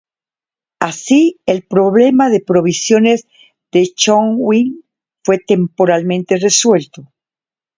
[0.89, 3.19] Así, el problema de provisiones
[3.71, 4.83] de Zhong Hui
[5.23, 7.11] fue temporalmente resuelto.